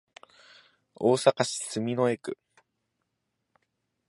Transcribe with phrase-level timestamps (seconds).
[0.95, 2.35] 大阪市住之江区